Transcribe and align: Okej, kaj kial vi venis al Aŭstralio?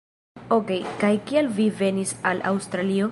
Okej, 0.55 0.79
kaj 1.03 1.11
kial 1.31 1.51
vi 1.59 1.69
venis 1.83 2.15
al 2.31 2.45
Aŭstralio? 2.53 3.09